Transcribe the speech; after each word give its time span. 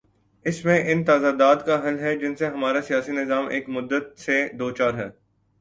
اس 0.45 0.65
میں 0.65 0.91
ان 0.91 1.03
تضادات 1.03 1.65
کا 1.65 1.87
حل 1.87 1.99
ہے، 1.99 2.17
جن 2.17 2.35
سے 2.35 2.47
ہمارا 2.47 2.81
سیاسی 2.81 3.11
نظام 3.11 3.47
ایک 3.47 3.69
مدت 3.69 4.19
سے 4.19 4.47
دوچار 4.59 4.93
ہے۔ 4.93 5.09